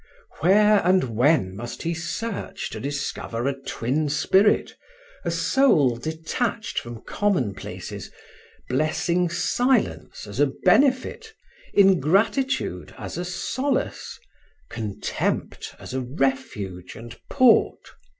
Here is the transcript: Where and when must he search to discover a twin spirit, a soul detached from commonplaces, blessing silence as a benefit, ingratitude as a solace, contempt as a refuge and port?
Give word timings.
Where 0.39 0.81
and 0.83 1.15
when 1.15 1.55
must 1.55 1.83
he 1.83 1.93
search 1.93 2.71
to 2.71 2.79
discover 2.79 3.45
a 3.45 3.53
twin 3.53 4.09
spirit, 4.09 4.73
a 5.23 5.29
soul 5.29 5.95
detached 5.95 6.79
from 6.79 7.03
commonplaces, 7.03 8.09
blessing 8.67 9.29
silence 9.29 10.25
as 10.25 10.39
a 10.39 10.47
benefit, 10.65 11.31
ingratitude 11.75 12.95
as 12.97 13.15
a 13.15 13.23
solace, 13.25 14.17
contempt 14.71 15.75
as 15.77 15.93
a 15.93 16.01
refuge 16.01 16.95
and 16.95 17.15
port? 17.29 17.91